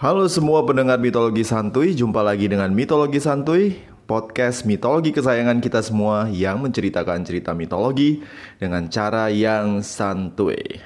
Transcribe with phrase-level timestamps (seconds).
[0.00, 3.76] Halo semua pendengar mitologi santuy, jumpa lagi dengan mitologi santuy,
[4.08, 8.24] podcast mitologi kesayangan kita semua yang menceritakan cerita mitologi
[8.56, 10.80] dengan cara yang santuy.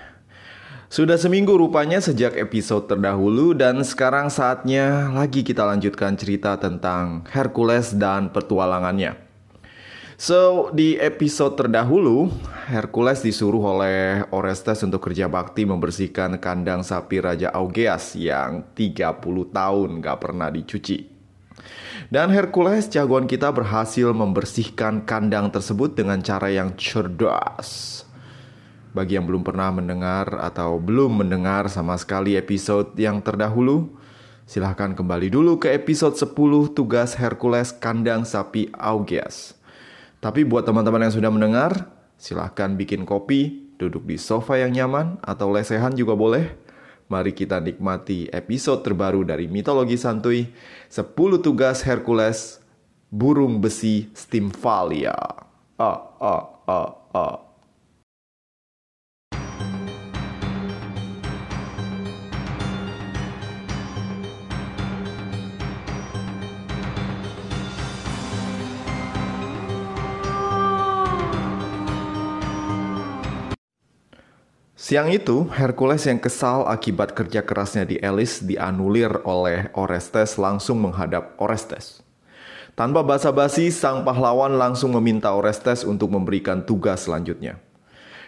[0.91, 7.95] Sudah seminggu rupanya sejak episode terdahulu dan sekarang saatnya lagi kita lanjutkan cerita tentang Hercules
[7.95, 9.24] dan petualangannya.
[10.15, 12.31] So, di episode terdahulu,
[12.71, 18.95] Hercules disuruh oleh Orestes untuk kerja bakti membersihkan kandang sapi Raja Augeas yang 30
[19.51, 21.11] tahun gak pernah dicuci.
[22.15, 28.03] Dan Hercules jagoan kita berhasil membersihkan kandang tersebut dengan cara yang cerdas.
[28.95, 33.91] Bagi yang belum pernah mendengar atau belum mendengar sama sekali episode yang terdahulu,
[34.47, 39.64] silahkan kembali dulu ke episode 10 tugas Hercules kandang sapi Augeas.
[40.25, 45.53] Tapi buat teman-teman yang sudah mendengar, silahkan bikin kopi, duduk di sofa yang nyaman, atau
[45.53, 46.49] lesehan juga boleh.
[47.13, 50.49] Mari kita nikmati episode terbaru dari Mitologi Santuy,
[50.89, 52.57] 10 tugas Hercules,
[53.13, 55.13] burung besi Stimfalia.
[55.77, 57.37] Ah, ah, ah, ah.
[74.85, 81.41] Siang itu, Hercules yang kesal akibat kerja kerasnya di Elis dianulir oleh Orestes langsung menghadap
[81.41, 82.05] Orestes.
[82.77, 87.57] Tanpa basa-basi, sang pahlawan langsung meminta Orestes untuk memberikan tugas selanjutnya.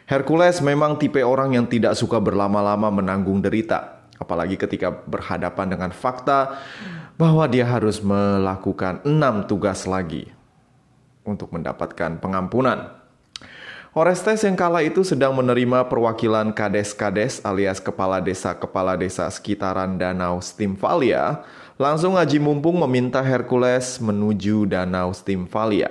[0.08, 6.56] Hercules memang tipe orang yang tidak suka berlama-lama menanggung derita, apalagi ketika berhadapan dengan fakta
[7.20, 10.32] bahwa dia harus melakukan enam tugas lagi
[11.20, 13.04] untuk mendapatkan pengampunan.
[13.96, 21.40] Orestes yang kala itu sedang menerima perwakilan kades-kades alias kepala desa-kepala desa sekitaran Danau Stimfalia,
[21.80, 25.88] langsung ngaji mumpung meminta Hercules menuju Danau Stimfalia.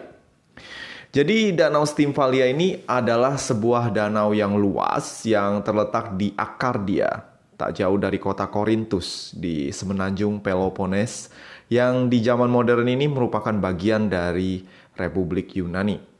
[1.09, 7.09] Jadi Danau Stimfalia ini adalah sebuah danau yang luas yang terletak di Akardia,
[7.57, 11.33] tak jauh dari kota Korintus di semenanjung Peloponnes
[11.73, 14.61] yang di zaman modern ini merupakan bagian dari
[14.93, 16.14] Republik Yunani.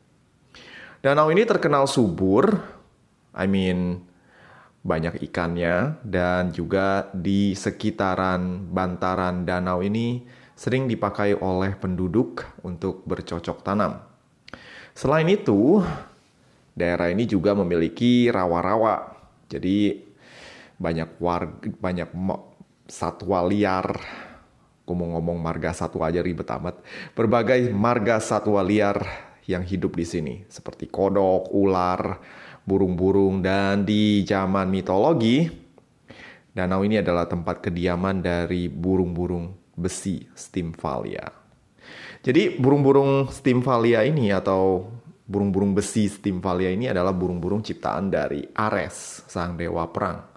[1.05, 2.49] Danau ini terkenal subur,
[3.37, 4.01] I mean
[4.81, 10.25] banyak ikannya dan juga di sekitaran bantaran danau ini
[10.57, 14.01] sering dipakai oleh penduduk untuk bercocok tanam.
[14.97, 15.77] Selain itu,
[16.73, 19.13] daerah ini juga memiliki rawa-rawa.
[19.45, 20.01] Jadi
[20.81, 22.09] banyak warga, banyak
[22.89, 23.93] satwa liar.
[24.89, 26.81] Ngomong-ngomong marga satwa aja ribet amat.
[27.13, 32.19] Berbagai marga satwa liar yang hidup di sini, seperti kodok, ular,
[32.65, 35.45] burung-burung, dan di zaman mitologi,
[36.49, 41.29] danau ini adalah tempat kediaman dari burung-burung besi Stimfalia.
[42.25, 44.89] Jadi burung-burung Stimfalia ini atau
[45.29, 50.33] burung-burung besi Stimfalia ini adalah burung-burung ciptaan dari Ares, sang dewa perang.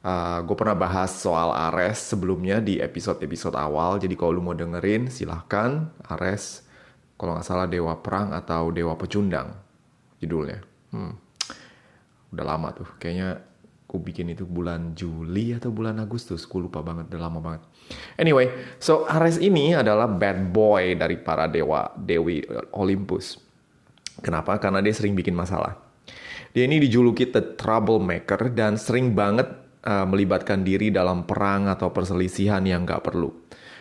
[0.00, 5.12] Uh, gue pernah bahas soal Ares sebelumnya di episode-episode awal, jadi kalau lu mau dengerin
[5.12, 6.64] silahkan Ares
[7.20, 9.52] kalau nggak salah Dewa Perang atau Dewa Pecundang
[10.24, 10.64] judulnya.
[10.96, 11.12] Hmm.
[12.32, 13.44] Udah lama tuh, kayaknya
[13.84, 17.62] aku bikin itu bulan Juli atau bulan Agustus, aku lupa banget, udah lama banget.
[18.16, 18.48] Anyway,
[18.80, 22.40] so Ares ini adalah bad boy dari para dewa dewi
[22.72, 23.36] Olympus.
[24.24, 24.56] Kenapa?
[24.56, 25.76] Karena dia sering bikin masalah.
[26.56, 29.50] Dia ini dijuluki the troublemaker dan sering banget
[29.84, 33.28] uh, melibatkan diri dalam perang atau perselisihan yang nggak perlu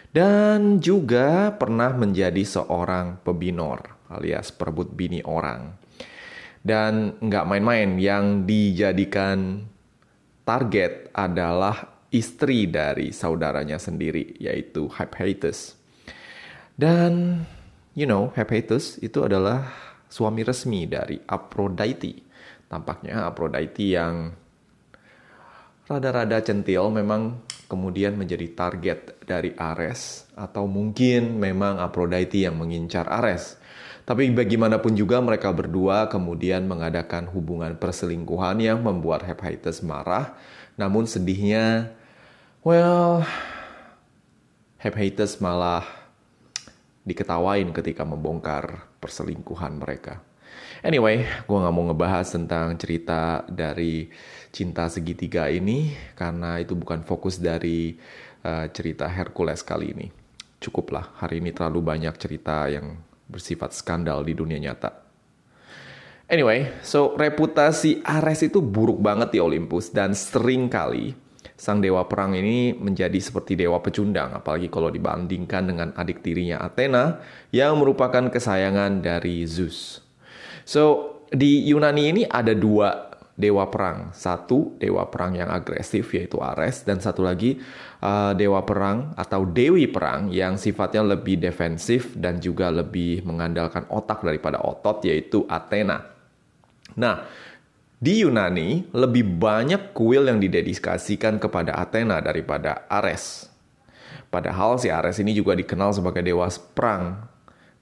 [0.09, 5.77] dan juga pernah menjadi seorang pebinor alias perebut bini orang.
[6.59, 9.63] Dan nggak main-main, yang dijadikan
[10.43, 15.77] target adalah istri dari saudaranya sendiri, yaitu Hephaestus.
[16.75, 17.43] Dan,
[17.95, 19.71] you know, Hephaestus itu adalah
[20.11, 22.25] suami resmi dari Aphrodite.
[22.67, 24.33] Tampaknya Aphrodite yang
[25.87, 33.61] rada-rada centil memang kemudian menjadi target dari Ares atau mungkin memang Aphrodite yang mengincar Ares.
[34.09, 40.33] Tapi bagaimanapun juga mereka berdua kemudian mengadakan hubungan perselingkuhan yang membuat Hephaestus marah.
[40.81, 41.93] Namun sedihnya,
[42.65, 43.21] well,
[44.81, 45.85] Hephaestus malah
[47.05, 50.25] diketawain ketika membongkar perselingkuhan mereka.
[50.79, 54.07] Anyway, gue gak mau ngebahas tentang cerita dari
[54.49, 57.99] cinta segitiga ini karena itu bukan fokus dari
[58.47, 60.07] uh, cerita Hercules kali ini.
[60.59, 64.91] Cukuplah, hari ini terlalu banyak cerita yang bersifat skandal di dunia nyata.
[66.29, 71.17] Anyway, so reputasi Ares itu buruk banget di Olympus dan sering kali
[71.59, 77.19] sang dewa perang ini menjadi seperti dewa pecundang, apalagi kalau dibandingkan dengan adik tirinya Athena
[77.51, 79.99] yang merupakan kesayangan dari Zeus.
[80.69, 84.13] So, di Yunani ini ada dua dewa perang.
[84.13, 87.57] Satu dewa perang yang agresif yaitu Ares dan satu lagi
[88.05, 94.21] uh, dewa perang atau dewi perang yang sifatnya lebih defensif dan juga lebih mengandalkan otak
[94.21, 96.05] daripada otot yaitu Athena.
[96.93, 97.25] Nah,
[97.97, 103.49] di Yunani lebih banyak kuil yang didedikasikan kepada Athena daripada Ares.
[104.29, 106.45] Padahal si Ares ini juga dikenal sebagai dewa
[106.77, 107.25] perang.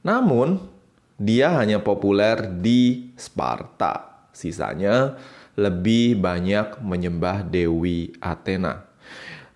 [0.07, 0.76] Namun,
[1.17, 4.29] dia hanya populer di Sparta.
[4.31, 5.17] Sisanya
[5.57, 8.85] lebih banyak menyembah Dewi Athena.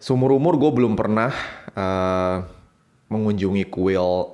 [0.02, 1.30] Sumur umur gue belum pernah
[1.78, 2.42] uh,
[3.14, 4.34] mengunjungi kuil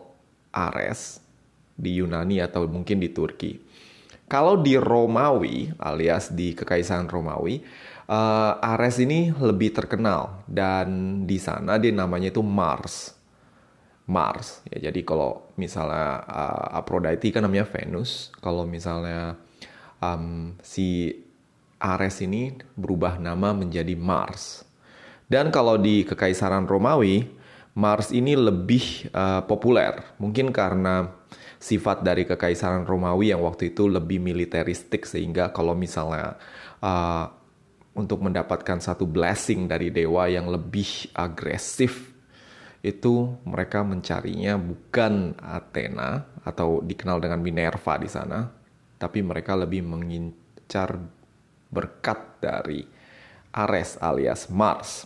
[0.55, 1.19] Ares
[1.75, 3.59] di Yunani atau mungkin di Turki.
[4.31, 7.59] Kalau di Romawi alias di Kekaisaran Romawi,
[8.07, 13.11] uh, Ares ini lebih terkenal dan di sana dia namanya itu Mars.
[14.07, 19.35] Mars ya jadi kalau misalnya uh, Aphrodite kan namanya Venus kalau misalnya
[20.01, 21.11] um, si
[21.77, 24.65] Ares ini berubah nama menjadi Mars.
[25.29, 27.27] Dan kalau di Kekaisaran Romawi,
[27.77, 30.17] Mars ini lebih uh, populer.
[30.17, 31.13] Mungkin karena
[31.61, 36.37] sifat dari Kekaisaran Romawi yang waktu itu lebih militeristik sehingga kalau misalnya
[36.81, 37.29] uh,
[37.97, 42.16] untuk mendapatkan satu blessing dari dewa yang lebih agresif
[42.87, 48.47] itu mereka mencarinya bukan Athena atau dikenal dengan Minerva di sana,
[48.95, 50.95] tapi mereka lebih mengincar
[51.67, 52.87] berkat dari
[53.51, 55.03] Ares alias Mars.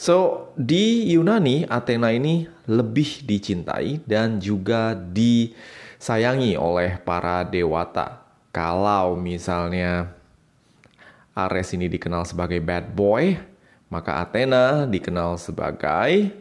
[0.00, 8.24] So, di Yunani, Athena ini lebih dicintai dan juga disayangi oleh para dewata.
[8.50, 10.08] Kalau misalnya
[11.36, 13.36] Ares ini dikenal sebagai bad boy,
[13.92, 16.32] maka Athena dikenal sebagai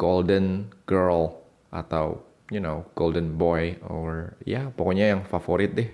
[0.00, 5.90] golden girl atau you know, golden boy or ya pokoknya yang favorit deh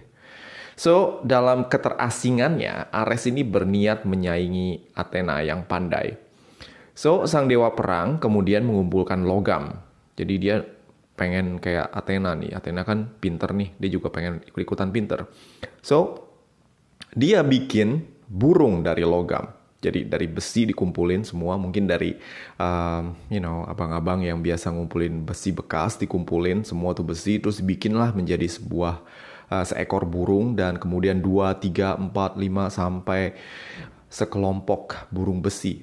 [0.77, 6.21] So, dalam keterasingannya, Ares ini berniat menyaingi Athena yang pandai.
[6.93, 9.81] So, sang dewa perang kemudian mengumpulkan logam.
[10.21, 10.61] Jadi dia
[11.17, 12.53] pengen kayak Athena nih.
[12.53, 15.25] Athena kan pinter nih, dia juga pengen ikut-ikutan pinter.
[15.81, 16.29] So,
[17.17, 19.49] dia bikin burung dari logam.
[19.87, 22.19] Jadi dari besi dikumpulin semua, mungkin dari
[22.59, 28.11] um, you know abang-abang yang biasa ngumpulin besi bekas dikumpulin semua tuh besi terus dibikinlah
[28.19, 28.99] menjadi sebuah
[29.55, 33.39] uh, seekor burung dan kemudian 2, 3, 4, 5 sampai
[34.11, 35.83] sekelompok burung besi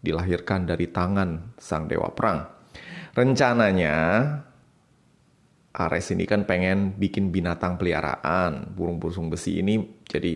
[0.00, 2.48] dilahirkan dari tangan sang dewa perang.
[3.12, 3.96] Rencananya
[5.70, 8.74] Ares ini kan pengen bikin binatang peliharaan.
[8.74, 10.34] Burung-burung besi ini jadi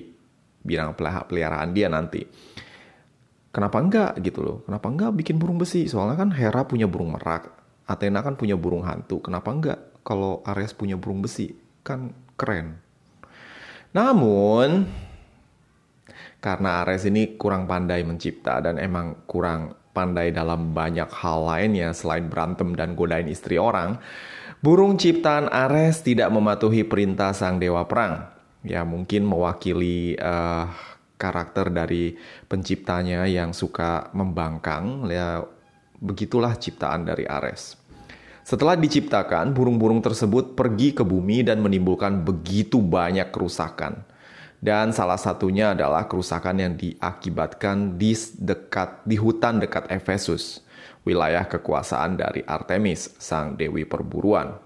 [0.63, 2.23] binatang peliharaan dia nanti.
[3.55, 4.59] Kenapa enggak gitu loh?
[4.67, 5.87] Kenapa enggak bikin burung besi?
[5.87, 7.55] Soalnya kan Hera punya burung merak.
[7.87, 9.23] Athena kan punya burung hantu.
[9.23, 11.55] Kenapa enggak kalau Ares punya burung besi?
[11.87, 12.83] Kan keren.
[13.95, 14.91] Namun,
[16.43, 22.27] karena Ares ini kurang pandai mencipta dan emang kurang pandai dalam banyak hal lainnya selain
[22.27, 24.03] berantem dan godain istri orang,
[24.59, 28.35] burung ciptaan Ares tidak mematuhi perintah sang dewa perang.
[28.67, 30.67] Ya mungkin mewakili uh,
[31.25, 32.13] karakter dari
[32.45, 35.41] penciptanya yang suka membangkang, ya
[35.97, 37.81] begitulah ciptaan dari Ares.
[38.45, 44.05] Setelah diciptakan, burung-burung tersebut pergi ke bumi dan menimbulkan begitu banyak kerusakan.
[44.61, 50.61] Dan salah satunya adalah kerusakan yang diakibatkan di dekat di hutan dekat Efesus,
[51.09, 54.57] wilayah kekuasaan dari Artemis, sang dewi perburuan.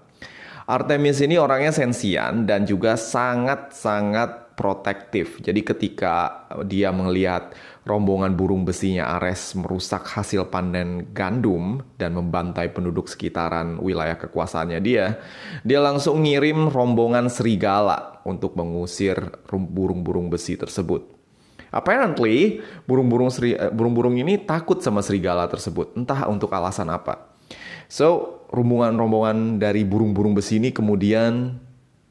[0.67, 5.39] Artemis ini orangnya sensian dan juga sangat-sangat protektif.
[5.39, 7.55] Jadi ketika dia melihat
[7.87, 15.15] rombongan burung besinya Ares merusak hasil panen gandum dan membantai penduduk sekitaran wilayah kekuasaannya dia,
[15.63, 19.15] dia langsung ngirim rombongan serigala untuk mengusir
[19.47, 21.07] burung-burung besi tersebut.
[21.71, 27.31] Apparently, burung-burung seri, eh, ini takut sama serigala tersebut, entah untuk alasan apa.
[27.85, 31.61] So, rombongan-rombongan dari burung-burung besi ini kemudian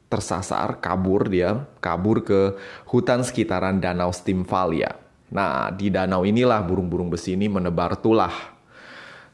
[0.09, 2.57] tersasar, kabur dia, kabur ke
[2.89, 4.97] hutan sekitaran Danau Stimfalia.
[5.29, 8.33] Nah, di danau inilah burung-burung besi ini menebar tulah.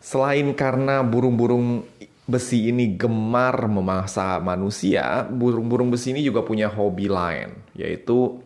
[0.04, 1.88] Selain karena burung-burung
[2.28, 8.44] besi ini gemar memangsa manusia, burung-burung besi ini juga punya hobi lain, yaitu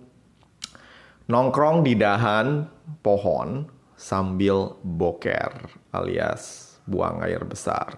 [1.26, 2.70] nongkrong di dahan
[3.02, 3.66] pohon
[3.98, 7.98] sambil boker alias buang air besar.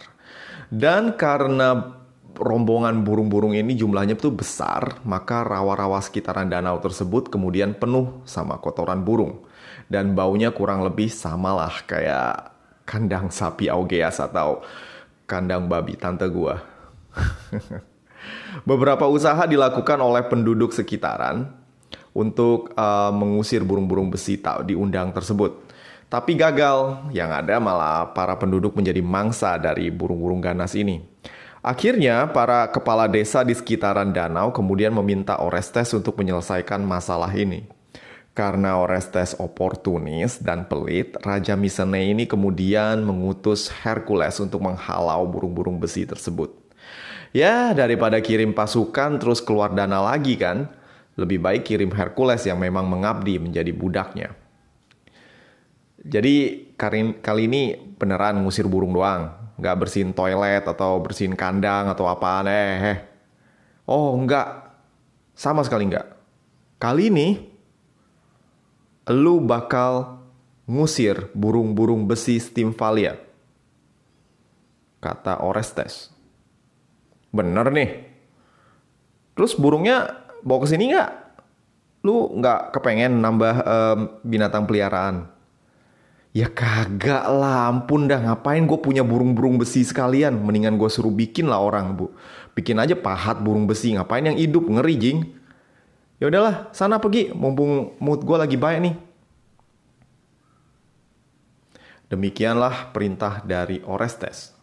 [0.71, 2.00] Dan karena
[2.37, 9.03] rombongan burung-burung ini jumlahnya itu besar, maka rawa-rawa sekitaran danau tersebut kemudian penuh sama kotoran
[9.03, 9.47] burung.
[9.91, 12.55] dan baunya kurang lebih samalah kayak
[12.87, 14.63] kandang sapi Augeas atau
[15.27, 16.63] kandang babi tante gua.
[18.69, 21.51] Beberapa usaha dilakukan oleh penduduk sekitaran
[22.15, 25.71] untuk uh, mengusir burung-burung besi tak diundang tersebut.
[26.11, 31.10] Tapi gagal, yang ada malah para penduduk menjadi mangsa dari burung-burung ganas ini.
[31.61, 37.69] Akhirnya, para kepala desa di sekitaran danau kemudian meminta Orestes untuk menyelesaikan masalah ini.
[38.33, 46.09] Karena Orestes oportunis dan pelit, Raja Mycenae ini kemudian mengutus Hercules untuk menghalau burung-burung besi
[46.09, 46.49] tersebut.
[47.29, 50.65] Ya, daripada kirim pasukan terus keluar dana lagi kan,
[51.13, 54.33] lebih baik kirim Hercules yang memang mengabdi menjadi budaknya.
[56.01, 56.65] Jadi
[57.21, 62.77] kali ini beneran ngusir burung doang, nggak bersihin toilet atau bersihin kandang atau apa eh,
[62.81, 62.99] eh.
[63.85, 64.73] Oh enggak,
[65.37, 66.17] sama sekali enggak.
[66.81, 67.27] Kali ini
[69.13, 70.21] lu bakal
[70.65, 73.17] ngusir burung-burung besi Stimvalia.
[75.01, 76.09] Kata Orestes.
[77.33, 77.91] Bener nih.
[79.33, 81.09] Terus burungnya bawa ke sini nggak?
[82.05, 85.30] Lu nggak kepengen nambah um, binatang peliharaan?
[86.31, 90.39] Ya kagak lah, ampun dah ngapain gue punya burung-burung besi sekalian.
[90.39, 92.07] Mendingan gue suruh bikin lah orang bu.
[92.55, 95.19] Bikin aja pahat burung besi, ngapain yang hidup, ngeri jing.
[96.23, 98.95] Ya udahlah, sana pergi, mumpung mood gue lagi baik nih.
[102.07, 104.55] Demikianlah perintah dari Orestes.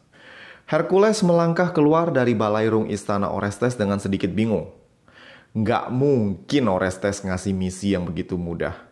[0.68, 4.72] Hercules melangkah keluar dari balairung istana Orestes dengan sedikit bingung.
[5.52, 8.88] Nggak mungkin Orestes ngasih misi yang begitu mudah.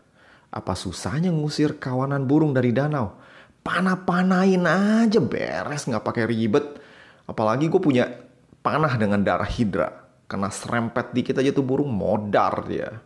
[0.51, 3.19] Apa susahnya ngusir kawanan burung dari danau?
[3.61, 6.65] Panah-panahin aja beres nggak pakai ribet.
[7.27, 8.07] Apalagi gue punya
[8.63, 10.07] panah dengan darah hidra.
[10.27, 12.99] Kena serempet dikit aja tuh burung modar dia.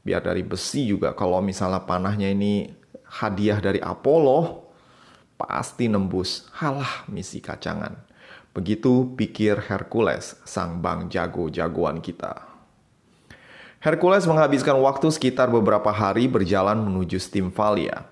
[0.00, 2.68] Biar dari besi juga kalau misalnya panahnya ini
[3.20, 4.68] hadiah dari Apollo,
[5.36, 6.48] pasti nembus.
[6.56, 8.08] Halah misi kacangan.
[8.56, 12.47] Begitu pikir Hercules, sang bang jago-jagoan kita.
[13.78, 18.10] Hercules menghabiskan waktu sekitar beberapa hari berjalan menuju Stimvalia.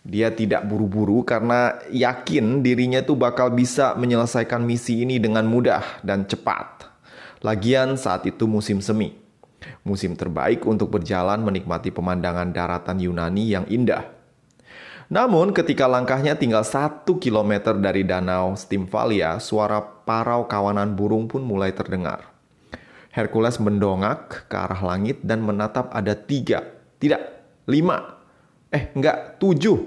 [0.00, 6.24] Dia tidak buru-buru karena yakin dirinya tuh bakal bisa menyelesaikan misi ini dengan mudah dan
[6.24, 6.88] cepat.
[7.44, 9.12] Lagian saat itu musim semi.
[9.84, 14.04] Musim terbaik untuk berjalan menikmati pemandangan daratan Yunani yang indah.
[15.12, 21.76] Namun ketika langkahnya tinggal satu kilometer dari danau Stimvalia, suara parau kawanan burung pun mulai
[21.76, 22.33] terdengar.
[23.14, 26.66] Hercules mendongak ke arah langit dan menatap ada tiga,
[26.98, 28.18] tidak, lima,
[28.74, 29.78] eh enggak, tujuh,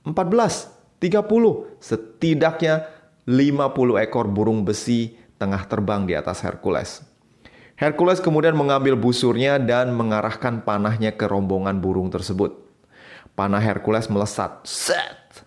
[0.00, 2.88] empat belas, tiga puluh, setidaknya
[3.28, 7.04] lima puluh ekor burung besi tengah terbang di atas Hercules.
[7.76, 12.64] Hercules kemudian mengambil busurnya dan mengarahkan panahnya ke rombongan burung tersebut.
[13.32, 14.60] Panah Hercules melesat.
[14.68, 15.44] Set!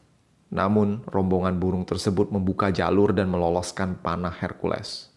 [0.50, 5.13] Namun rombongan burung tersebut membuka jalur dan meloloskan panah Hercules.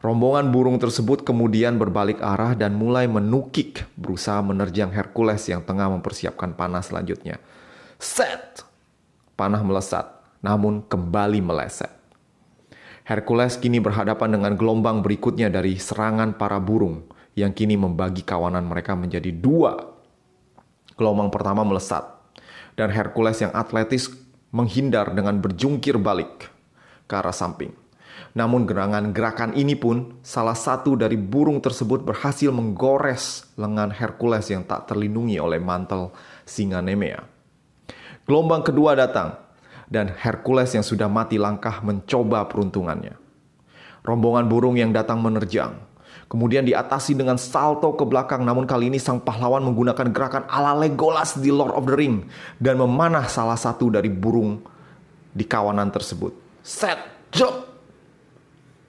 [0.00, 6.56] Rombongan burung tersebut kemudian berbalik arah dan mulai menukik berusaha menerjang Hercules yang tengah mempersiapkan
[6.56, 7.36] panah selanjutnya.
[8.00, 8.64] Set!
[9.36, 10.08] Panah melesat,
[10.40, 11.92] namun kembali meleset.
[13.04, 17.04] Hercules kini berhadapan dengan gelombang berikutnya dari serangan para burung
[17.36, 19.90] yang kini membagi kawanan mereka menjadi dua
[21.00, 22.04] Gelombang pertama melesat,
[22.76, 24.12] dan Hercules yang atletis
[24.52, 26.52] menghindar dengan berjungkir balik
[27.08, 27.72] ke arah samping.
[28.34, 34.62] Namun gerangan gerakan ini pun salah satu dari burung tersebut berhasil menggores lengan Hercules yang
[34.66, 36.14] tak terlindungi oleh mantel
[36.46, 37.22] singa Nemea.
[38.24, 39.34] Gelombang kedua datang
[39.90, 43.18] dan Hercules yang sudah mati langkah mencoba peruntungannya.
[44.06, 45.90] Rombongan burung yang datang menerjang
[46.30, 51.34] Kemudian diatasi dengan salto ke belakang namun kali ini sang pahlawan menggunakan gerakan ala Legolas
[51.34, 52.22] di Lord of the Ring
[52.62, 54.62] dan memanah salah satu dari burung
[55.34, 56.62] di kawanan tersebut.
[56.62, 57.02] Set,
[57.34, 57.69] jump.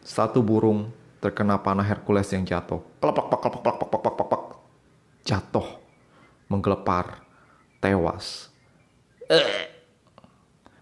[0.01, 0.89] Satu burung
[1.21, 2.81] terkena panah Hercules yang jatuh.
[3.01, 4.43] Kelepak, pak, pak, pak, pak.
[5.21, 5.67] Jatuh,
[6.49, 7.21] menggelepar,
[7.77, 8.49] tewas.
[9.29, 9.69] Eh.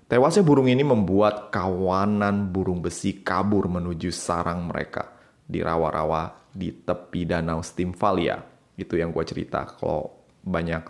[0.09, 5.05] Tewasnya burung ini membuat kawanan burung besi kabur menuju sarang mereka
[5.45, 8.41] di rawa-rawa di tepi danau Stimvalia.
[8.73, 10.09] Itu yang gue cerita kalau
[10.41, 10.81] banyak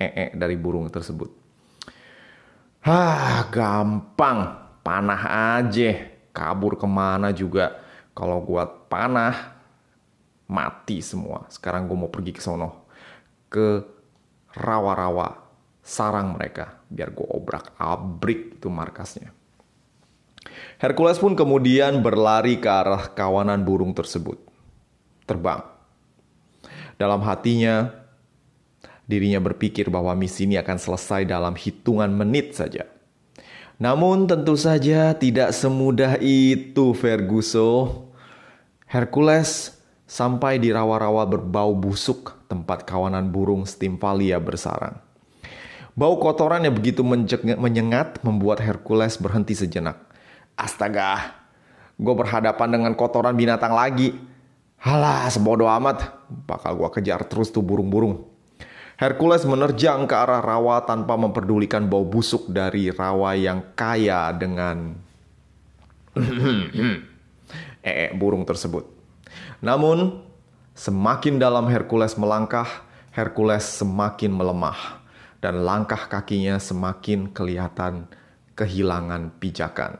[0.00, 1.28] ee dari burung tersebut.
[2.82, 4.64] Hah, gampang.
[4.82, 5.22] Panah
[5.62, 6.11] aja.
[6.32, 7.80] Kabur ke mana juga.
[8.12, 9.56] Kalau gue panah,
[10.48, 11.48] mati semua.
[11.48, 12.88] Sekarang gue mau pergi ke sono.
[13.48, 13.84] Ke
[14.56, 15.38] rawa-rawa
[15.80, 16.80] sarang mereka.
[16.88, 19.32] Biar gue obrak-abrik itu markasnya.
[20.82, 24.36] Hercules pun kemudian berlari ke arah kawanan burung tersebut
[25.24, 25.62] terbang.
[26.98, 28.02] Dalam hatinya,
[29.12, 32.86] Dirinya berpikir bahwa misi ini akan selesai dalam hitungan menit saja.
[33.82, 38.14] Namun tentu saja tidak semudah itu Ferguson.
[38.86, 39.74] Hercules
[40.06, 45.02] sampai di rawa-rawa berbau busuk tempat kawanan burung Stimvalia bersarang.
[45.98, 47.02] Bau kotoran yang begitu
[47.58, 49.98] menyengat membuat Hercules berhenti sejenak.
[50.54, 51.42] Astaga,
[51.98, 54.14] gue berhadapan dengan kotoran binatang lagi.
[54.78, 56.06] Halah, sebodoh amat.
[56.46, 58.30] Bakal gue kejar terus tuh burung-burung.
[59.02, 64.94] Hercules menerjang ke arah rawa tanpa memperdulikan bau busuk dari rawa yang kaya dengan
[67.82, 68.86] ee burung tersebut.
[69.58, 70.22] Namun,
[70.78, 75.02] semakin dalam Hercules melangkah, Hercules semakin melemah
[75.42, 78.06] dan langkah kakinya semakin kelihatan
[78.54, 79.98] kehilangan pijakan.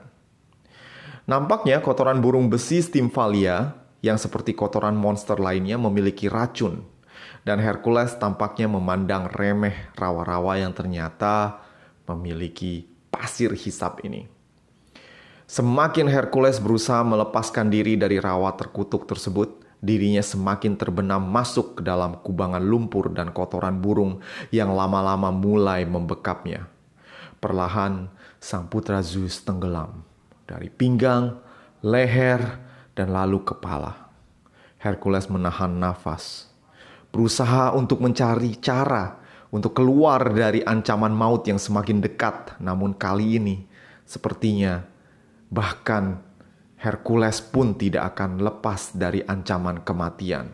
[1.26, 6.86] Nampaknya kotoran burung besi Stimvalia yang seperti kotoran monster lainnya memiliki racun.
[7.42, 11.62] Dan Hercules tampaknya memandang remeh rawa-rawa yang ternyata
[12.06, 14.26] memiliki pasir hisap ini.
[15.48, 22.16] Semakin Hercules berusaha melepaskan diri dari rawa terkutuk tersebut, dirinya semakin terbenam masuk ke dalam
[22.22, 26.70] kubangan lumpur dan kotoran burung yang lama-lama mulai membekapnya.
[27.42, 28.06] Perlahan,
[28.38, 30.06] sang putra Zeus tenggelam
[30.46, 31.42] dari pinggang,
[31.82, 32.62] leher,
[32.94, 34.14] dan lalu kepala.
[34.78, 36.51] Hercules menahan nafas,
[37.12, 39.20] berusaha untuk mencari cara
[39.52, 42.56] untuk keluar dari ancaman maut yang semakin dekat.
[42.58, 43.68] Namun kali ini,
[44.08, 44.92] sepertinya
[45.52, 46.04] Bahkan
[46.80, 50.48] Hercules pun tidak akan lepas dari ancaman kematian.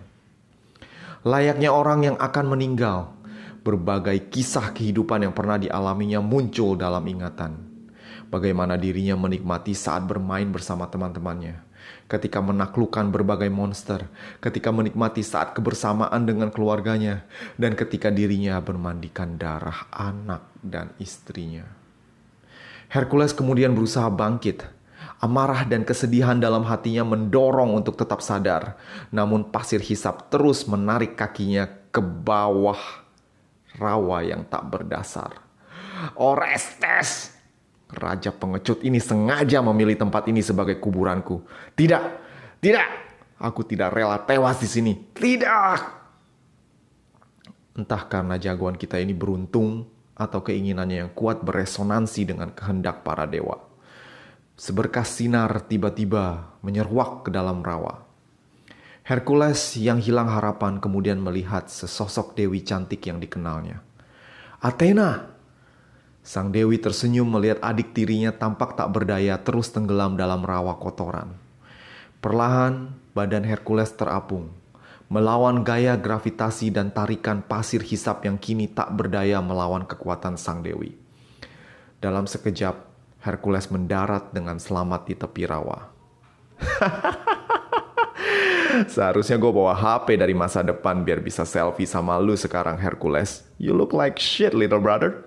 [1.23, 3.15] Layaknya orang yang akan meninggal,
[3.63, 7.63] berbagai kisah kehidupan yang pernah dialaminya muncul dalam ingatan.
[8.27, 11.63] Bagaimana dirinya menikmati saat bermain bersama teman-temannya,
[12.09, 14.09] ketika menaklukkan berbagai monster,
[14.41, 17.25] ketika menikmati saat kebersamaan dengan keluarganya,
[17.61, 21.69] dan ketika dirinya bermandikan darah anak dan istrinya.
[22.89, 24.65] Hercules kemudian berusaha bangkit,
[25.19, 28.79] Amarah dan kesedihan dalam hatinya mendorong untuk tetap sadar.
[29.11, 32.79] Namun pasir hisap terus menarik kakinya ke bawah
[33.75, 35.43] rawa yang tak berdasar.
[36.15, 37.38] Orestes!
[37.89, 41.41] Raja pengecut ini sengaja memilih tempat ini sebagai kuburanku.
[41.73, 42.05] Tidak,
[42.61, 42.89] tidak,
[43.41, 44.93] aku tidak rela tewas di sini.
[45.17, 45.81] Tidak!
[47.79, 53.57] Entah karena jagoan kita ini beruntung atau keinginannya yang kuat beresonansi dengan kehendak para dewa.
[54.59, 58.03] Seberkas sinar tiba-tiba menyeruak ke dalam rawa.
[59.07, 63.81] Hercules yang hilang harapan kemudian melihat sesosok dewi cantik yang dikenalnya.
[64.61, 65.38] Athena!
[66.29, 71.33] Sang dewi tersenyum melihat adik tirinya tampak tak berdaya terus tenggelam dalam rawa kotoran.
[72.21, 74.53] Perlahan, badan Hercules terapung,
[75.09, 80.93] melawan gaya gravitasi dan tarikan pasir hisap yang kini tak berdaya melawan kekuatan sang dewi.
[81.97, 82.77] Dalam sekejap,
[83.25, 85.89] Hercules mendarat dengan selamat di tepi rawa.
[88.93, 93.49] Seharusnya gue bawa HP dari masa depan biar bisa selfie sama lu sekarang Hercules.
[93.57, 95.25] You look like shit little brother.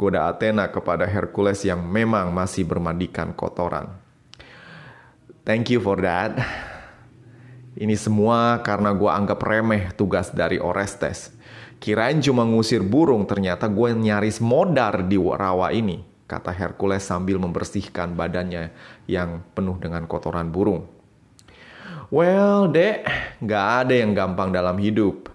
[0.00, 4.00] Goda Athena kepada Hercules yang memang masih bermandikan kotoran.
[5.44, 6.40] Thank you for that.
[7.76, 11.36] Ini semua karena gue anggap remeh tugas dari Orestes.
[11.76, 18.14] Kirain cuma ngusir burung, ternyata gue nyaris modar di rawa ini kata Hercules sambil membersihkan
[18.14, 18.70] badannya
[19.10, 20.86] yang penuh dengan kotoran burung.
[22.14, 23.02] Well, dek,
[23.42, 25.28] gak ada yang gampang dalam hidup.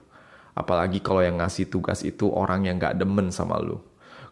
[0.55, 3.83] Apalagi kalau yang ngasih tugas itu orang yang gak demen sama lu.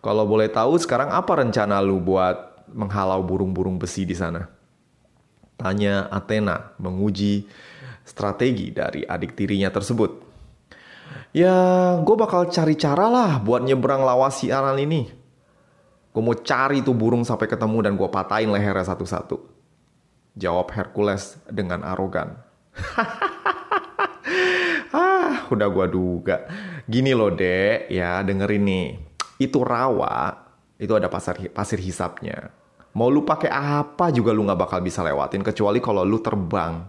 [0.03, 4.51] Kalau boleh tahu sekarang apa rencana lu buat menghalau burung-burung besi di sana?
[5.55, 7.47] Tanya Athena menguji
[8.03, 10.11] strategi dari adik tirinya tersebut.
[11.31, 11.55] Ya,
[12.03, 15.07] gue bakal cari cara lah buat nyebrang lawas siaran ini.
[16.11, 19.39] Gue mau cari tuh burung sampai ketemu dan gue patahin lehernya satu-satu.
[20.35, 22.35] Jawab Hercules dengan arogan.
[24.91, 26.43] ah, udah gue duga.
[26.91, 29.12] Gini loh dek, ya dengerin nih.
[29.41, 30.43] Itu rawa,
[30.77, 32.51] itu ada pasir, pasir hisapnya.
[32.93, 36.83] Mau lu pakai apa juga lu gak bakal bisa lewatin kecuali kalau lu terbang.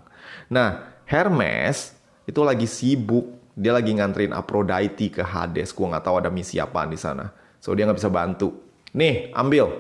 [0.53, 1.97] Nah, Hermes
[2.29, 3.41] itu lagi sibuk.
[3.55, 5.73] Dia lagi nganterin Aphrodite ke Hades.
[5.73, 7.33] Gue gak tahu ada misi apaan di sana.
[7.63, 8.53] So dia gak bisa bantu.
[8.93, 9.73] Nih, ambil.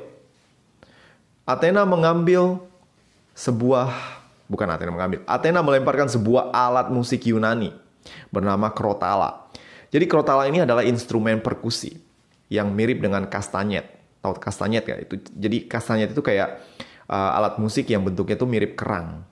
[1.44, 2.56] Athena mengambil
[3.36, 3.92] sebuah
[4.48, 5.20] bukan Athena mengambil.
[5.28, 7.68] Athena melemparkan sebuah alat musik Yunani
[8.32, 9.44] bernama krotala.
[9.92, 12.03] Jadi krotala ini adalah instrumen perkusi
[12.48, 13.86] yang mirip dengan kastanyet.
[14.20, 14.96] Tahu kastanyet ya?
[15.00, 16.60] Itu jadi kastanyet itu kayak
[17.08, 19.24] uh, alat musik yang bentuknya itu mirip kerang.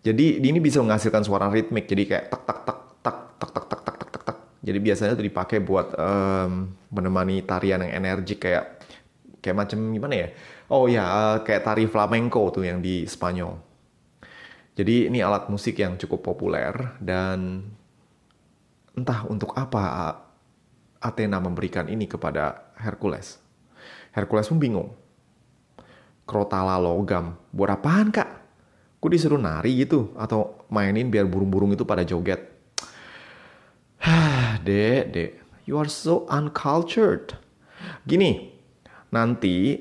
[0.00, 1.84] Jadi ini bisa menghasilkan suara ritmik.
[1.84, 4.38] Jadi kayak tak tak tak tak tak tak tak tak tak tak tak.
[4.60, 8.80] Jadi biasanya tuh dipakai buat um, menemani tarian yang energik kayak
[9.40, 10.28] kayak macam gimana ya?
[10.70, 13.56] Oh ya, uh, kayak tari flamenco tuh yang di Spanyol.
[14.76, 16.72] Jadi ini alat musik yang cukup populer
[17.02, 17.68] dan
[18.96, 19.82] entah untuk apa
[21.00, 23.40] Athena memberikan ini kepada Hercules.
[24.12, 24.88] Hercules pun bingung.
[26.28, 28.28] Krotala logam, buat apaan kak?
[29.00, 32.52] Gue disuruh nari gitu atau mainin biar burung-burung itu pada joget.
[34.04, 35.30] Hah, dek, dek,
[35.64, 37.32] you are so uncultured.
[38.04, 38.52] Gini,
[39.08, 39.80] nanti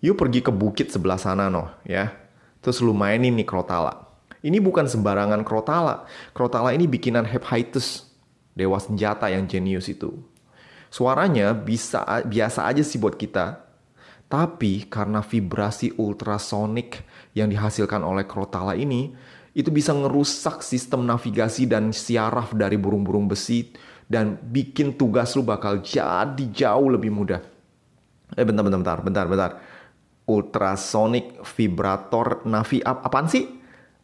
[0.00, 2.16] you pergi ke bukit sebelah sana noh, ya.
[2.64, 4.08] Terus lu mainin nih krotala.
[4.40, 6.08] Ini bukan sembarangan krotala.
[6.32, 8.08] Krotala ini bikinan Hephaestus,
[8.56, 10.16] dewa senjata yang jenius itu.
[10.88, 13.66] Suaranya bisa biasa aja sih buat kita,
[14.26, 19.14] tapi karena vibrasi ultrasonik yang dihasilkan oleh Krotala ini,
[19.56, 23.72] itu bisa ngerusak sistem navigasi dan siaraf dari burung-burung besi
[24.04, 27.40] dan bikin tugas lu bakal jadi jauh lebih mudah.
[28.34, 29.50] Eh bentar, bentar, bentar, bentar, bentar.
[30.26, 33.46] Ultrasonic vibrator navi ap apaan sih?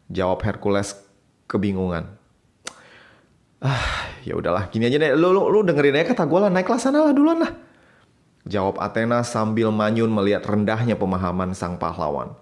[0.07, 0.95] Jawab Hercules
[1.45, 2.07] kebingungan.
[3.63, 5.11] Ah, ya udahlah, gini aja deh.
[5.13, 7.51] Lu, lu, lu dengerin aja kata gue lah, naiklah sana lah duluan lah.
[8.43, 12.35] Jawab Athena sambil manyun melihat rendahnya pemahaman sang pahlawan.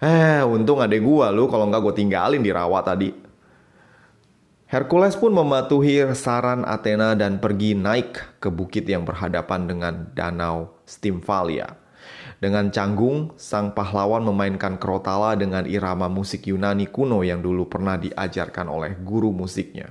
[0.00, 3.12] Eh, untung adek gua lu kalau nggak gue tinggalin di rawa tadi.
[4.66, 11.78] Hercules pun mematuhi saran Athena dan pergi naik ke bukit yang berhadapan dengan danau Stimfalia.
[12.36, 18.68] Dengan canggung, sang pahlawan memainkan krotala dengan irama musik Yunani kuno yang dulu pernah diajarkan
[18.68, 19.88] oleh guru musiknya.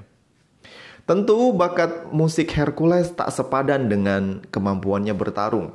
[1.06, 5.70] Tentu bakat musik Hercules tak sepadan dengan kemampuannya bertarung.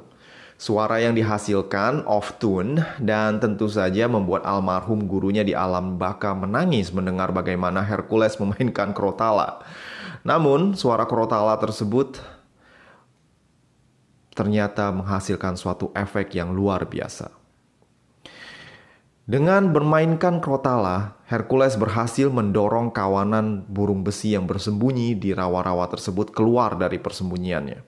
[0.59, 6.90] Suara yang dihasilkan off tune dan tentu saja membuat almarhum gurunya di alam baka menangis
[6.90, 9.62] mendengar bagaimana Hercules memainkan krotala.
[10.27, 12.19] Namun, suara krotala tersebut
[14.35, 17.39] ternyata menghasilkan suatu efek yang luar biasa.
[19.31, 26.75] Dengan bermainkan krotala, Hercules berhasil mendorong kawanan burung besi yang bersembunyi di rawa-rawa tersebut keluar
[26.75, 27.79] dari persembunyiannya.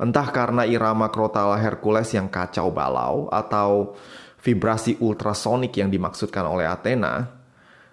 [0.00, 4.00] Entah karena irama krotala Hercules yang kacau balau atau
[4.40, 7.28] vibrasi ultrasonik yang dimaksudkan oleh Athena,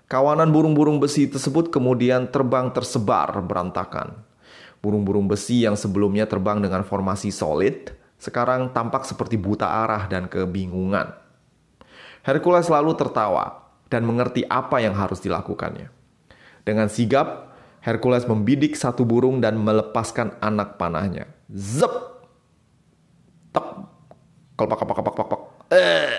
[0.08, 4.24] kawanan burung-burung besi tersebut kemudian terbang tersebar berantakan.
[4.80, 11.20] Burung-burung besi yang sebelumnya terbang dengan formasi solid, sekarang tampak seperti buta arah dan kebingungan.
[12.22, 15.90] Hercules selalu tertawa dan mengerti apa yang harus dilakukannya.
[16.62, 17.50] Dengan sigap,
[17.82, 21.26] Hercules membidik satu burung dan melepaskan anak panahnya.
[21.50, 21.90] Zep!
[23.50, 23.68] Tek!
[24.54, 25.42] Kelpak, kelpak, kelpak, kelpak.
[25.74, 26.14] Eh!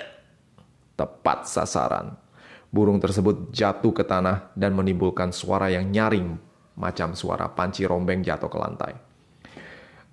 [0.99, 2.19] Tepat sasaran.
[2.67, 6.35] Burung tersebut jatuh ke tanah dan menimbulkan suara yang nyaring
[6.75, 8.93] macam suara panci rombeng jatuh ke lantai.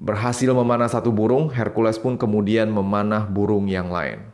[0.00, 4.33] Berhasil memanah satu burung, Hercules pun kemudian memanah burung yang lain.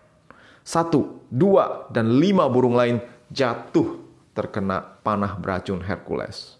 [0.66, 2.98] Satu, dua, dan lima burung lain
[3.30, 4.02] jatuh
[4.34, 6.58] terkena panah beracun Hercules.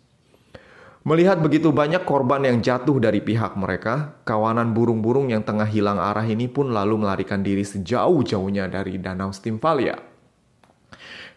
[1.03, 6.23] Melihat begitu banyak korban yang jatuh dari pihak mereka, kawanan burung-burung yang tengah hilang arah
[6.23, 9.99] ini pun lalu melarikan diri sejauh-jauhnya dari Danau Stimfalia.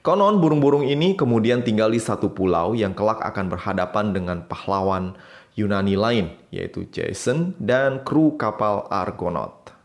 [0.05, 5.17] Konon burung-burung ini kemudian tinggal di satu pulau yang kelak akan berhadapan dengan pahlawan
[5.57, 9.78] Yunani lain, yaitu Jason dan kru kapal Argonaut.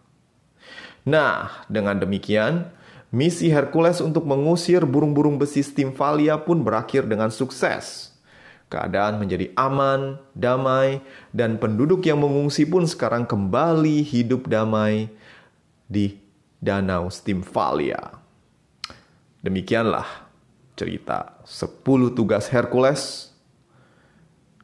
[1.04, 2.72] Nah, dengan demikian,
[3.12, 8.16] misi Hercules untuk mengusir burung-burung besi Stimfalia pun berakhir dengan sukses.
[8.72, 15.12] Keadaan menjadi aman, damai, dan penduduk yang mengungsi pun sekarang kembali hidup damai
[15.84, 16.16] di
[16.64, 18.16] Danau Stimfalia.
[19.44, 20.08] Demikianlah
[20.72, 23.28] cerita 10 tugas Hercules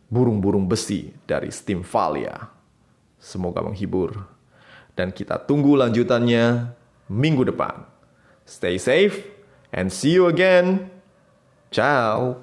[0.09, 2.49] burung-burung besi dari Stimfalia.
[3.21, 4.40] Semoga menghibur
[4.95, 6.75] dan kita tunggu lanjutannya
[7.11, 7.87] minggu depan.
[8.47, 9.27] Stay safe
[9.71, 10.91] and see you again.
[11.71, 12.43] Ciao.